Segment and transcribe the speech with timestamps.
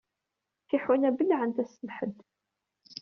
[0.67, 2.17] Tiḥuna bellɛent ass n lḥedd.